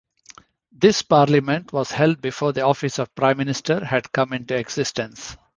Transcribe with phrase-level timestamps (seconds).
[0.71, 5.37] This Parliament was held before the office of Prime Minister had come into existence.